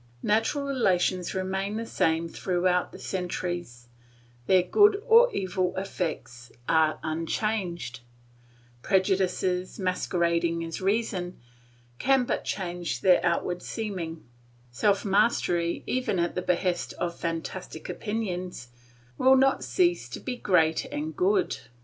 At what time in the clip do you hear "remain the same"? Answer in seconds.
1.35-2.27